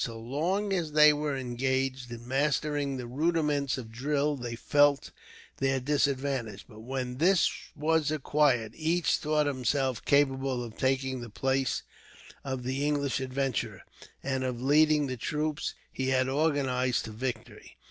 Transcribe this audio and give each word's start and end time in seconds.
So 0.03 0.19
long 0.19 0.73
as 0.73 0.93
they 0.93 1.13
were 1.13 1.37
engaged 1.37 2.09
in 2.09 2.27
mastering 2.27 2.97
the 2.97 3.05
rudiments 3.05 3.77
of 3.77 3.91
drill 3.91 4.35
they 4.35 4.55
felt 4.55 5.11
their 5.57 5.79
disadvantage; 5.79 6.65
but 6.67 6.79
when 6.79 7.17
this 7.17 7.47
was 7.75 8.09
acquired, 8.09 8.71
each 8.75 9.17
thought 9.17 9.45
himself 9.45 10.03
capable 10.03 10.63
of 10.63 10.75
taking 10.75 11.21
the 11.21 11.29
place 11.29 11.83
of 12.43 12.63
the 12.63 12.83
English 12.83 13.19
adventurer, 13.19 13.83
and 14.23 14.43
of 14.43 14.59
leading 14.59 15.05
the 15.05 15.17
troops 15.17 15.75
he 15.91 16.07
had 16.07 16.27
organized 16.27 17.05
to 17.05 17.11
victory. 17.11 17.77